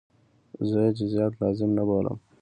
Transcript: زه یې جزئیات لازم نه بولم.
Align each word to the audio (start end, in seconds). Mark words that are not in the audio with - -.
زه 0.69 0.77
یې 0.85 0.91
جزئیات 0.97 1.33
لازم 1.41 1.69
نه 1.77 1.83
بولم. 1.87 2.17